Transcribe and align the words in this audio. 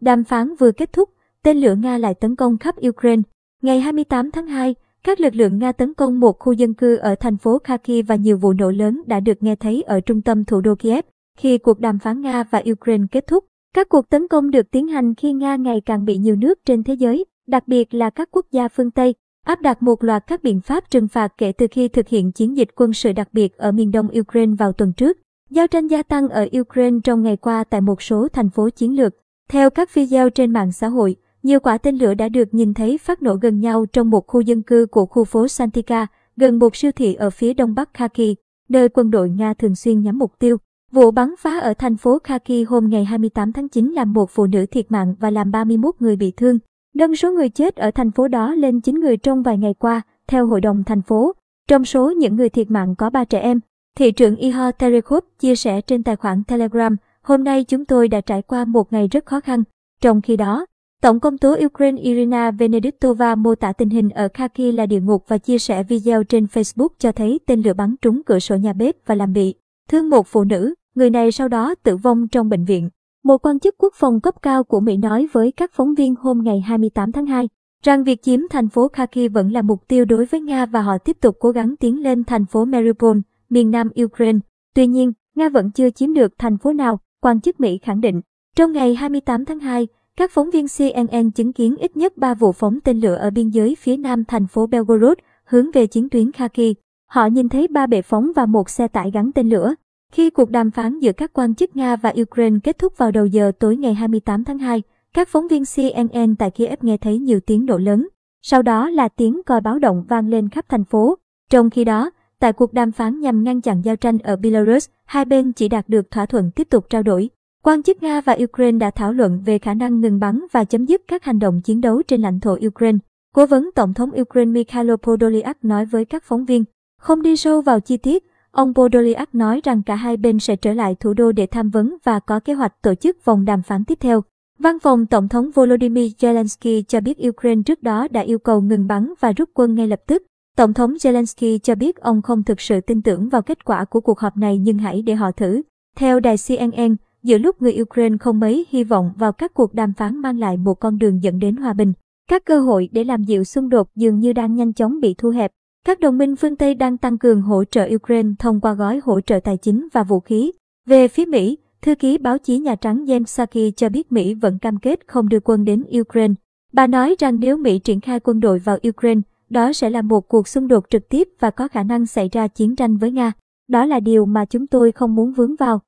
Đàm 0.00 0.24
phán 0.24 0.54
vừa 0.54 0.72
kết 0.72 0.92
thúc, 0.92 1.10
tên 1.42 1.56
lửa 1.56 1.74
Nga 1.74 1.98
lại 1.98 2.14
tấn 2.14 2.36
công 2.36 2.58
khắp 2.58 2.74
Ukraine. 2.88 3.22
Ngày 3.62 3.80
28 3.80 4.30
tháng 4.30 4.46
2, 4.46 4.74
các 5.04 5.20
lực 5.20 5.34
lượng 5.34 5.58
Nga 5.58 5.72
tấn 5.72 5.94
công 5.94 6.20
một 6.20 6.38
khu 6.38 6.52
dân 6.52 6.74
cư 6.74 6.96
ở 6.96 7.14
thành 7.14 7.36
phố 7.36 7.58
Kharkiv 7.64 8.06
và 8.08 8.14
nhiều 8.14 8.36
vụ 8.36 8.52
nổ 8.52 8.70
lớn 8.70 9.02
đã 9.06 9.20
được 9.20 9.42
nghe 9.42 9.56
thấy 9.56 9.82
ở 9.82 10.00
trung 10.00 10.22
tâm 10.22 10.44
thủ 10.44 10.60
đô 10.60 10.74
Kiev. 10.74 11.04
Khi 11.38 11.58
cuộc 11.58 11.80
đàm 11.80 11.98
phán 11.98 12.20
Nga 12.20 12.44
và 12.50 12.62
Ukraine 12.70 13.04
kết 13.10 13.26
thúc, 13.26 13.44
các 13.74 13.88
cuộc 13.88 14.10
tấn 14.10 14.28
công 14.28 14.50
được 14.50 14.70
tiến 14.70 14.88
hành 14.88 15.14
khi 15.14 15.32
Nga 15.32 15.56
ngày 15.56 15.80
càng 15.86 16.04
bị 16.04 16.16
nhiều 16.16 16.36
nước 16.36 16.58
trên 16.64 16.82
thế 16.82 16.94
giới, 16.94 17.24
đặc 17.46 17.68
biệt 17.68 17.94
là 17.94 18.10
các 18.10 18.28
quốc 18.30 18.46
gia 18.50 18.68
phương 18.68 18.90
Tây, 18.90 19.14
áp 19.44 19.60
đặt 19.60 19.82
một 19.82 20.04
loạt 20.04 20.26
các 20.26 20.42
biện 20.42 20.60
pháp 20.60 20.90
trừng 20.90 21.08
phạt 21.08 21.32
kể 21.38 21.52
từ 21.52 21.66
khi 21.70 21.88
thực 21.88 22.08
hiện 22.08 22.32
chiến 22.32 22.56
dịch 22.56 22.68
quân 22.76 22.92
sự 22.92 23.12
đặc 23.12 23.28
biệt 23.32 23.56
ở 23.56 23.72
miền 23.72 23.90
đông 23.90 24.08
Ukraine 24.20 24.54
vào 24.58 24.72
tuần 24.72 24.92
trước. 24.92 25.18
Giao 25.50 25.66
tranh 25.66 25.86
gia 25.86 26.02
tăng 26.02 26.28
ở 26.28 26.48
Ukraine 26.60 26.98
trong 27.04 27.22
ngày 27.22 27.36
qua 27.36 27.64
tại 27.64 27.80
một 27.80 28.02
số 28.02 28.28
thành 28.28 28.50
phố 28.50 28.70
chiến 28.70 28.96
lược. 28.96 29.14
Theo 29.50 29.70
các 29.70 29.94
video 29.94 30.30
trên 30.30 30.52
mạng 30.52 30.72
xã 30.72 30.88
hội, 30.88 31.16
nhiều 31.42 31.60
quả 31.60 31.78
tên 31.78 31.96
lửa 31.96 32.14
đã 32.14 32.28
được 32.28 32.54
nhìn 32.54 32.74
thấy 32.74 32.98
phát 32.98 33.22
nổ 33.22 33.34
gần 33.34 33.60
nhau 33.60 33.86
trong 33.92 34.10
một 34.10 34.26
khu 34.26 34.40
dân 34.40 34.62
cư 34.62 34.86
của 34.90 35.06
khu 35.06 35.24
phố 35.24 35.48
Santika, 35.48 36.06
gần 36.36 36.58
một 36.58 36.76
siêu 36.76 36.92
thị 36.92 37.14
ở 37.14 37.30
phía 37.30 37.54
đông 37.54 37.74
bắc 37.74 37.94
Kharkiv, 37.94 38.34
nơi 38.68 38.88
quân 38.88 39.10
đội 39.10 39.30
Nga 39.30 39.54
thường 39.54 39.74
xuyên 39.74 40.02
nhắm 40.02 40.18
mục 40.18 40.32
tiêu. 40.38 40.56
Vụ 40.92 41.10
bắn 41.10 41.34
phá 41.38 41.58
ở 41.58 41.74
thành 41.74 41.96
phố 41.96 42.18
Kharkiv 42.24 42.68
hôm 42.68 42.88
ngày 42.88 43.04
28 43.04 43.52
tháng 43.52 43.68
9 43.68 43.92
làm 43.92 44.12
một 44.12 44.30
phụ 44.30 44.46
nữ 44.46 44.66
thiệt 44.66 44.92
mạng 44.92 45.14
và 45.20 45.30
làm 45.30 45.50
31 45.50 45.94
người 46.00 46.16
bị 46.16 46.30
thương, 46.36 46.58
nâng 46.94 47.16
số 47.16 47.32
người 47.32 47.48
chết 47.48 47.76
ở 47.76 47.90
thành 47.90 48.10
phố 48.10 48.28
đó 48.28 48.54
lên 48.54 48.80
9 48.80 49.00
người 49.00 49.16
trong 49.16 49.42
vài 49.42 49.58
ngày 49.58 49.74
qua, 49.74 50.02
theo 50.26 50.46
Hội 50.46 50.60
đồng 50.60 50.84
thành 50.84 51.02
phố. 51.02 51.32
Trong 51.68 51.84
số 51.84 52.10
những 52.10 52.36
người 52.36 52.48
thiệt 52.48 52.70
mạng 52.70 52.94
có 52.96 53.10
3 53.10 53.24
trẻ 53.24 53.40
em. 53.40 53.60
Thị 53.96 54.12
trưởng 54.12 54.36
Ihor 54.36 54.74
Terekhov 54.78 55.24
chia 55.38 55.56
sẻ 55.56 55.80
trên 55.80 56.02
tài 56.02 56.16
khoản 56.16 56.44
Telegram, 56.44 56.96
hôm 57.22 57.44
nay 57.44 57.64
chúng 57.64 57.84
tôi 57.84 58.08
đã 58.08 58.20
trải 58.20 58.42
qua 58.42 58.64
một 58.64 58.92
ngày 58.92 59.08
rất 59.08 59.26
khó 59.26 59.40
khăn. 59.40 59.62
Trong 60.00 60.20
khi 60.20 60.36
đó, 60.36 60.66
Tổng 61.02 61.20
công 61.20 61.38
tố 61.38 61.56
Ukraine 61.64 62.02
Irina 62.02 62.50
Venediktova 62.50 63.34
mô 63.34 63.54
tả 63.54 63.72
tình 63.72 63.90
hình 63.90 64.10
ở 64.10 64.28
Kharkiv 64.34 64.74
là 64.74 64.86
địa 64.86 65.00
ngục 65.00 65.24
và 65.28 65.38
chia 65.38 65.58
sẻ 65.58 65.82
video 65.82 66.24
trên 66.24 66.44
Facebook 66.44 66.88
cho 66.98 67.12
thấy 67.12 67.40
tên 67.46 67.62
lửa 67.62 67.72
bắn 67.72 67.94
trúng 68.02 68.22
cửa 68.26 68.38
sổ 68.38 68.56
nhà 68.56 68.72
bếp 68.72 68.96
và 69.06 69.14
làm 69.14 69.32
bị 69.32 69.54
thương 69.88 70.10
một 70.10 70.26
phụ 70.26 70.44
nữ. 70.44 70.74
Người 70.94 71.10
này 71.10 71.32
sau 71.32 71.48
đó 71.48 71.74
tử 71.74 71.96
vong 71.96 72.28
trong 72.28 72.48
bệnh 72.48 72.64
viện. 72.64 72.88
Một 73.24 73.46
quan 73.46 73.58
chức 73.58 73.74
quốc 73.78 73.94
phòng 73.96 74.20
cấp 74.20 74.34
cao 74.42 74.64
của 74.64 74.80
Mỹ 74.80 74.96
nói 74.96 75.28
với 75.32 75.52
các 75.52 75.70
phóng 75.72 75.94
viên 75.94 76.14
hôm 76.14 76.42
ngày 76.44 76.60
28 76.60 77.12
tháng 77.12 77.26
2 77.26 77.48
rằng 77.82 78.04
việc 78.04 78.22
chiếm 78.22 78.40
thành 78.50 78.68
phố 78.68 78.88
Kharkiv 78.88 79.32
vẫn 79.32 79.52
là 79.52 79.62
mục 79.62 79.88
tiêu 79.88 80.04
đối 80.04 80.24
với 80.24 80.40
Nga 80.40 80.66
và 80.66 80.82
họ 80.82 80.98
tiếp 80.98 81.16
tục 81.20 81.36
cố 81.40 81.50
gắng 81.50 81.76
tiến 81.76 82.02
lên 82.02 82.24
thành 82.24 82.46
phố 82.46 82.64
Mariupol, 82.64 83.18
miền 83.50 83.70
nam 83.70 83.88
Ukraine. 84.02 84.38
Tuy 84.74 84.86
nhiên, 84.86 85.12
Nga 85.34 85.48
vẫn 85.48 85.70
chưa 85.70 85.90
chiếm 85.90 86.14
được 86.14 86.32
thành 86.38 86.58
phố 86.58 86.72
nào, 86.72 87.00
quan 87.20 87.40
chức 87.40 87.60
Mỹ 87.60 87.78
khẳng 87.78 88.00
định. 88.00 88.20
Trong 88.56 88.72
ngày 88.72 88.94
28 88.94 89.44
tháng 89.44 89.60
2, 89.60 89.88
các 90.16 90.30
phóng 90.30 90.50
viên 90.50 90.66
CNN 90.78 91.30
chứng 91.30 91.52
kiến 91.52 91.76
ít 91.76 91.96
nhất 91.96 92.16
3 92.16 92.34
vụ 92.34 92.52
phóng 92.52 92.80
tên 92.80 93.00
lửa 93.00 93.14
ở 93.14 93.30
biên 93.30 93.48
giới 93.48 93.76
phía 93.80 93.96
nam 93.96 94.24
thành 94.24 94.46
phố 94.46 94.66
Belgorod, 94.66 95.18
hướng 95.44 95.70
về 95.70 95.86
chiến 95.86 96.08
tuyến 96.08 96.32
Kharkiv. 96.32 96.76
Họ 97.10 97.26
nhìn 97.26 97.48
thấy 97.48 97.68
ba 97.68 97.86
bệ 97.86 98.02
phóng 98.02 98.32
và 98.36 98.46
một 98.46 98.70
xe 98.70 98.88
tải 98.88 99.10
gắn 99.10 99.32
tên 99.32 99.48
lửa. 99.48 99.74
Khi 100.12 100.30
cuộc 100.30 100.50
đàm 100.50 100.70
phán 100.70 100.98
giữa 100.98 101.12
các 101.12 101.32
quan 101.32 101.54
chức 101.54 101.76
Nga 101.76 101.96
và 101.96 102.14
Ukraine 102.20 102.58
kết 102.64 102.78
thúc 102.78 102.98
vào 102.98 103.10
đầu 103.10 103.26
giờ 103.26 103.52
tối 103.58 103.76
ngày 103.76 103.94
28 103.94 104.44
tháng 104.44 104.58
2, 104.58 104.82
các 105.14 105.28
phóng 105.28 105.48
viên 105.48 105.62
CNN 105.76 106.36
tại 106.36 106.50
Kiev 106.50 106.78
nghe 106.82 106.96
thấy 106.96 107.18
nhiều 107.18 107.40
tiếng 107.40 107.66
nổ 107.66 107.78
lớn. 107.78 108.08
Sau 108.42 108.62
đó 108.62 108.90
là 108.90 109.08
tiếng 109.08 109.42
còi 109.46 109.60
báo 109.60 109.78
động 109.78 110.04
vang 110.08 110.28
lên 110.28 110.48
khắp 110.48 110.64
thành 110.68 110.84
phố. 110.84 111.18
Trong 111.50 111.70
khi 111.70 111.84
đó, 111.84 112.10
tại 112.40 112.52
cuộc 112.52 112.72
đàm 112.72 112.92
phán 112.92 113.20
nhằm 113.20 113.44
ngăn 113.44 113.60
chặn 113.60 113.82
giao 113.84 113.96
tranh 113.96 114.18
ở 114.18 114.36
Belarus, 114.36 114.88
hai 115.04 115.24
bên 115.24 115.52
chỉ 115.52 115.68
đạt 115.68 115.88
được 115.88 116.10
thỏa 116.10 116.26
thuận 116.26 116.50
tiếp 116.50 116.66
tục 116.70 116.86
trao 116.90 117.02
đổi. 117.02 117.30
Quan 117.62 117.82
chức 117.82 118.02
Nga 118.02 118.20
và 118.20 118.36
Ukraine 118.44 118.78
đã 118.78 118.90
thảo 118.90 119.12
luận 119.12 119.42
về 119.44 119.58
khả 119.58 119.74
năng 119.74 120.00
ngừng 120.00 120.20
bắn 120.20 120.44
và 120.52 120.64
chấm 120.64 120.84
dứt 120.86 121.02
các 121.08 121.24
hành 121.24 121.38
động 121.38 121.60
chiến 121.60 121.80
đấu 121.80 122.02
trên 122.02 122.22
lãnh 122.22 122.40
thổ 122.40 122.58
Ukraine. 122.66 122.98
Cố 123.34 123.46
vấn 123.46 123.70
Tổng 123.74 123.94
thống 123.94 124.10
Ukraine 124.20 124.52
Mikhailo 124.52 124.96
Podolyak 124.96 125.64
nói 125.64 125.84
với 125.84 126.04
các 126.04 126.24
phóng 126.24 126.44
viên, 126.44 126.64
không 127.00 127.22
đi 127.22 127.36
sâu 127.36 127.60
vào 127.60 127.80
chi 127.80 127.96
tiết, 127.96 128.24
ông 128.50 128.74
Podolyak 128.74 129.34
nói 129.34 129.60
rằng 129.64 129.82
cả 129.82 129.94
hai 129.94 130.16
bên 130.16 130.38
sẽ 130.38 130.56
trở 130.56 130.72
lại 130.72 130.96
thủ 131.00 131.14
đô 131.14 131.32
để 131.32 131.46
tham 131.46 131.70
vấn 131.70 131.96
và 132.04 132.20
có 132.20 132.40
kế 132.40 132.54
hoạch 132.54 132.82
tổ 132.82 132.94
chức 132.94 133.24
vòng 133.24 133.44
đàm 133.44 133.62
phán 133.62 133.84
tiếp 133.84 133.98
theo. 134.00 134.22
Văn 134.58 134.78
phòng 134.78 135.06
Tổng 135.06 135.28
thống 135.28 135.50
Volodymyr 135.54 136.12
Zelensky 136.18 136.82
cho 136.88 137.00
biết 137.00 137.28
Ukraine 137.28 137.62
trước 137.62 137.82
đó 137.82 138.08
đã 138.10 138.20
yêu 138.20 138.38
cầu 138.38 138.60
ngừng 138.60 138.86
bắn 138.86 139.12
và 139.20 139.32
rút 139.32 139.50
quân 139.54 139.74
ngay 139.74 139.86
lập 139.86 140.00
tức. 140.06 140.22
Tổng 140.56 140.74
thống 140.74 140.94
Zelensky 140.94 141.58
cho 141.58 141.74
biết 141.74 141.96
ông 141.96 142.22
không 142.22 142.44
thực 142.44 142.60
sự 142.60 142.80
tin 142.80 143.02
tưởng 143.02 143.28
vào 143.28 143.42
kết 143.42 143.64
quả 143.64 143.84
của 143.84 144.00
cuộc 144.00 144.18
họp 144.18 144.36
này 144.36 144.58
nhưng 144.58 144.78
hãy 144.78 145.02
để 145.02 145.14
họ 145.14 145.30
thử. 145.30 145.62
Theo 145.96 146.20
đài 146.20 146.36
CNN, 146.48 146.96
giữa 147.22 147.38
lúc 147.38 147.62
người 147.62 147.76
Ukraine 147.80 148.16
không 148.20 148.40
mấy 148.40 148.66
hy 148.70 148.84
vọng 148.84 149.12
vào 149.16 149.32
các 149.32 149.54
cuộc 149.54 149.74
đàm 149.74 149.92
phán 149.92 150.16
mang 150.16 150.38
lại 150.38 150.56
một 150.56 150.74
con 150.74 150.98
đường 150.98 151.22
dẫn 151.22 151.38
đến 151.38 151.56
hòa 151.56 151.72
bình. 151.72 151.92
Các 152.30 152.44
cơ 152.44 152.60
hội 152.60 152.88
để 152.92 153.04
làm 153.04 153.22
dịu 153.22 153.44
xung 153.44 153.68
đột 153.68 153.88
dường 153.96 154.20
như 154.20 154.32
đang 154.32 154.54
nhanh 154.54 154.72
chóng 154.72 155.00
bị 155.00 155.14
thu 155.18 155.30
hẹp. 155.30 155.50
Các 155.86 156.00
đồng 156.00 156.18
minh 156.18 156.36
phương 156.36 156.56
Tây 156.56 156.74
đang 156.74 156.98
tăng 156.98 157.18
cường 157.18 157.42
hỗ 157.42 157.64
trợ 157.64 157.88
Ukraine 157.94 158.28
thông 158.38 158.60
qua 158.60 158.74
gói 158.74 159.00
hỗ 159.04 159.20
trợ 159.20 159.40
tài 159.44 159.56
chính 159.56 159.88
và 159.92 160.02
vũ 160.02 160.20
khí. 160.20 160.52
Về 160.86 161.08
phía 161.08 161.24
Mỹ, 161.24 161.58
thư 161.82 161.94
ký 161.94 162.18
báo 162.18 162.38
chí 162.38 162.58
Nhà 162.58 162.74
Trắng 162.74 163.04
Jen 163.04 163.24
Psaki 163.24 163.76
cho 163.76 163.88
biết 163.88 164.12
Mỹ 164.12 164.34
vẫn 164.34 164.58
cam 164.58 164.78
kết 164.78 165.00
không 165.06 165.28
đưa 165.28 165.40
quân 165.40 165.64
đến 165.64 165.84
Ukraine. 166.00 166.34
Bà 166.72 166.86
nói 166.86 167.16
rằng 167.18 167.40
nếu 167.40 167.56
Mỹ 167.56 167.78
triển 167.78 168.00
khai 168.00 168.20
quân 168.20 168.40
đội 168.40 168.58
vào 168.58 168.78
Ukraine, 168.88 169.20
đó 169.50 169.72
sẽ 169.72 169.90
là 169.90 170.02
một 170.02 170.28
cuộc 170.28 170.48
xung 170.48 170.68
đột 170.68 170.84
trực 170.90 171.08
tiếp 171.08 171.28
và 171.40 171.50
có 171.50 171.68
khả 171.68 171.82
năng 171.82 172.06
xảy 172.06 172.28
ra 172.32 172.48
chiến 172.48 172.76
tranh 172.76 172.96
với 172.96 173.10
Nga. 173.10 173.32
Đó 173.68 173.84
là 173.86 174.00
điều 174.00 174.26
mà 174.26 174.44
chúng 174.44 174.66
tôi 174.66 174.92
không 174.92 175.14
muốn 175.14 175.32
vướng 175.32 175.56
vào. 175.56 175.80